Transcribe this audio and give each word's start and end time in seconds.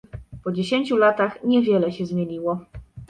Po 0.43 0.51
dziesięciu 0.51 0.97
latach 0.97 1.43
niewiele 1.43 1.91
się 1.91 2.05
zmieniło 2.05 2.59